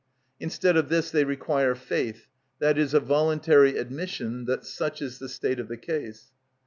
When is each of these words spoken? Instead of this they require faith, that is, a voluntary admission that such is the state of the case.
Instead 0.39 0.75
of 0.77 0.89
this 0.89 1.11
they 1.11 1.23
require 1.23 1.75
faith, 1.75 2.25
that 2.57 2.75
is, 2.75 2.95
a 2.95 2.99
voluntary 2.99 3.77
admission 3.77 4.45
that 4.45 4.65
such 4.65 4.99
is 4.99 5.19
the 5.19 5.29
state 5.29 5.59
of 5.59 5.67
the 5.67 5.77
case. 5.77 6.31